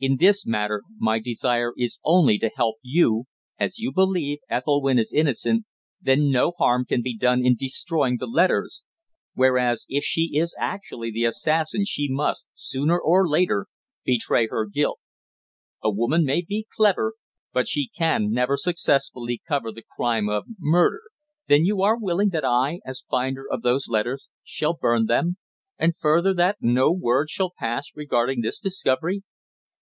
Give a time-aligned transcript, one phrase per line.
[0.00, 3.20] "In this matter my desire is only to help you.
[3.58, 5.64] If, as you believe, Ethelwynn is innocent,
[5.98, 8.84] then no harm can be done in destroying the letters,
[9.32, 13.64] whereas if she is actually the assassin she must, sooner or later,
[14.04, 14.98] betray her guilt.
[15.82, 17.14] A woman may be clever,
[17.54, 21.00] but she can never successfully cover the crime of murder."
[21.46, 25.38] "Then you are willing that I, as finder of those letters, shall burn them?
[25.78, 29.22] And further, that no word shall pass regarding this discovery?"